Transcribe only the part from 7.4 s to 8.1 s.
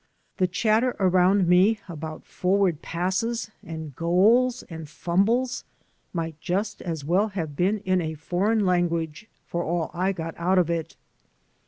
been in